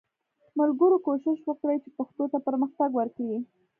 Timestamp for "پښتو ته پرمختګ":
1.97-2.89